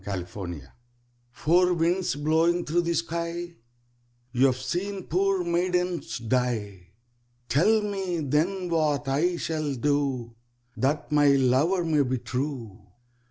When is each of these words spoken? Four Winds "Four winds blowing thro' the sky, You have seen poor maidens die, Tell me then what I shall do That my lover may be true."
Four 0.03 0.39
Winds 0.47 0.65
"Four 1.31 1.73
winds 1.75 2.15
blowing 2.15 2.65
thro' 2.65 2.81
the 2.81 2.95
sky, 2.95 3.53
You 4.31 4.47
have 4.47 4.57
seen 4.57 5.03
poor 5.05 5.43
maidens 5.43 6.17
die, 6.17 6.87
Tell 7.47 7.83
me 7.83 8.21
then 8.21 8.67
what 8.69 9.07
I 9.07 9.37
shall 9.37 9.75
do 9.75 10.33
That 10.75 11.11
my 11.11 11.27
lover 11.27 11.85
may 11.85 12.01
be 12.01 12.17
true." 12.17 12.79